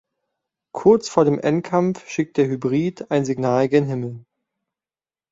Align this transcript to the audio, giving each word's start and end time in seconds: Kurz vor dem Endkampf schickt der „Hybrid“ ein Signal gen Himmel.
Kurz 0.71 1.09
vor 1.09 1.25
dem 1.25 1.37
Endkampf 1.37 2.09
schickt 2.09 2.37
der 2.37 2.47
„Hybrid“ 2.47 3.11
ein 3.11 3.23
Signal 3.23 3.69
gen 3.69 3.83
Himmel. 3.85 4.25